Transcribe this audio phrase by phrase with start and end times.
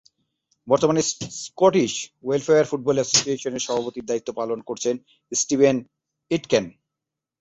[0.67, 1.01] বর্তমানে
[1.43, 1.93] Scottish
[2.23, 4.95] welfare football অ্যাসোসিয়েশনের সভাপতির দায়িত্ব পালন করছেন
[5.31, 5.75] স্টিভেন
[6.31, 6.65] এইটকেন।